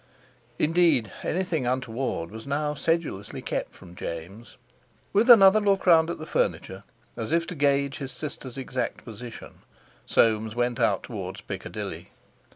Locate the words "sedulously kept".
2.73-3.75